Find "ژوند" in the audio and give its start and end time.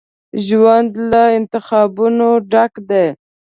0.45-0.91